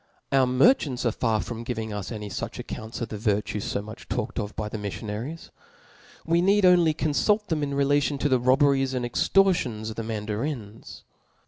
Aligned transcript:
our 0.31 0.47
merchants 0.47 1.05
are 1.05 1.11
far 1.11 1.39
from 1.39 1.63
giving 1.63 1.93
us' 1.93 2.11
any 2.11 2.27
fuch 2.27 2.57
accounts 2.57 3.01
of 3.01 3.09
the 3.09 3.19
virtue 3.19 3.59
fo 3.61 3.83
much 3.83 4.07
talk 4.07 4.31
ed 4.35 4.41
of 4.41 4.55
by 4.55 4.67
the 4.67 4.79
miffionaries; 4.79 5.51
we 6.25 6.41
need 6.41 6.65
only 6.65 6.91
con 6.91 7.11
fult 7.13 7.45
them 7.49 7.61
in 7.61 7.75
relation 7.75 8.17
to 8.17 8.27
the 8.27 8.39
robberies 8.39 8.95
and 8.95 9.05
extor 9.05 9.53
tions 9.53 9.91
of 9.91 9.97
the 9.97 10.03
Mandarines 10.03 11.03